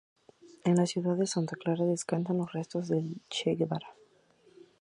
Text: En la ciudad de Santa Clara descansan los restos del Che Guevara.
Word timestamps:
En 0.63 0.77
la 0.77 0.87
ciudad 0.87 1.15
de 1.15 1.27
Santa 1.27 1.55
Clara 1.55 1.85
descansan 1.85 2.39
los 2.39 2.51
restos 2.51 2.87
del 2.87 3.21
Che 3.29 3.51
Guevara. 3.53 3.93